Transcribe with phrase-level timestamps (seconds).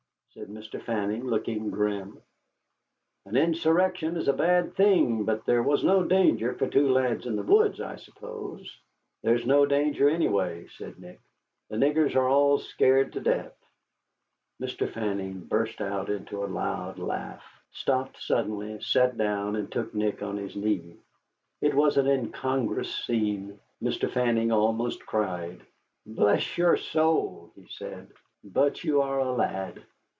[0.33, 0.81] said Mr.
[0.81, 2.17] Fanning, looking grim.
[3.25, 7.35] "An insurrection is a bad thing, but there was no danger for two lads in
[7.35, 8.79] the woods, I suppose."
[9.23, 11.19] "There's no danger anyway," said Nick.
[11.69, 13.53] "The niggers are all scared to death."
[14.61, 14.87] Mr.
[14.89, 17.43] Fanning burst out into a loud laugh,
[17.73, 20.95] stopped suddenly, sat down, and took Nick on his knee.
[21.59, 23.59] It was an incongruous scene.
[23.83, 24.09] Mr.
[24.09, 25.59] Fanning almost cried.
[26.05, 28.11] "Bless your soul," he said,
[28.45, 29.83] "but you are a lad.